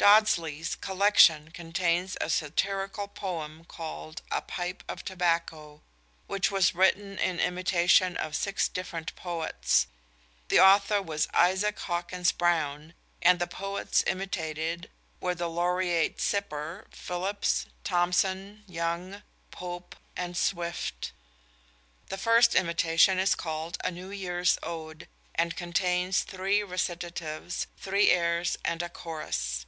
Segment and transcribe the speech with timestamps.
[0.00, 5.82] Dodsley's "Collection" contains a satirical poem called "A Pipe of Tobacco,"
[6.26, 9.88] which was written in imitation of six different poets.
[10.48, 14.88] The author was Isaac Hawkins Browne, and the poets imitated
[15.20, 21.12] were the Laureate Cibber, Philips, Thomson, Young, Pope, and Swift.
[22.08, 28.56] The first imitation is called "A New Year's Ode," and contains three recitatives, three airs
[28.64, 29.66] and a chorus.